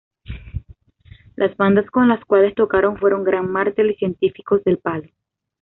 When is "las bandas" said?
1.35-1.85